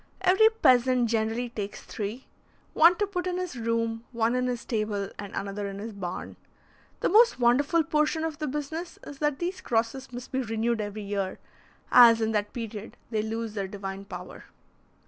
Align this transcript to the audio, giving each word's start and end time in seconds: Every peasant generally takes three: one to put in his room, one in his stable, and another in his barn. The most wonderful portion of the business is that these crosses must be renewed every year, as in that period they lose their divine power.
Every 0.21 0.49
peasant 0.49 1.11
generally 1.11 1.49
takes 1.49 1.83
three: 1.83 2.25
one 2.73 2.95
to 2.95 3.05
put 3.05 3.27
in 3.27 3.37
his 3.37 3.55
room, 3.55 4.03
one 4.11 4.33
in 4.33 4.47
his 4.47 4.61
stable, 4.61 5.11
and 5.19 5.31
another 5.35 5.67
in 5.67 5.77
his 5.77 5.93
barn. 5.93 6.37
The 7.01 7.09
most 7.09 7.39
wonderful 7.39 7.83
portion 7.83 8.23
of 8.23 8.39
the 8.39 8.47
business 8.47 8.97
is 9.05 9.19
that 9.19 9.37
these 9.37 9.61
crosses 9.61 10.11
must 10.11 10.31
be 10.31 10.41
renewed 10.41 10.81
every 10.81 11.03
year, 11.03 11.37
as 11.91 12.19
in 12.19 12.31
that 12.31 12.51
period 12.51 12.97
they 13.11 13.21
lose 13.21 13.53
their 13.53 13.67
divine 13.67 14.05
power. 14.05 14.45